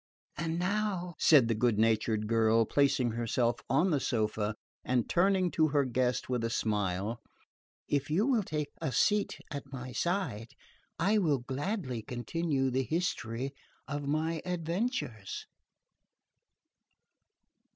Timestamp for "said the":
1.19-1.53